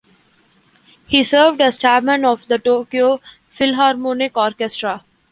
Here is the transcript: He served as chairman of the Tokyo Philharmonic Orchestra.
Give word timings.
He 1.05 1.23
served 1.23 1.61
as 1.61 1.77
chairman 1.77 2.25
of 2.25 2.47
the 2.47 2.57
Tokyo 2.57 3.21
Philharmonic 3.49 4.35
Orchestra. 4.35 5.03